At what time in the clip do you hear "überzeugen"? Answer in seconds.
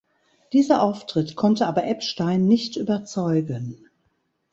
2.75-3.85